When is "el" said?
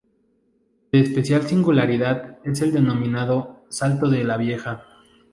2.63-2.71